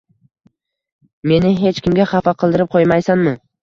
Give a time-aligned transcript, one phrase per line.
[1.33, 3.41] Meni hech kimga xafa qildirib qo`ymaysanmi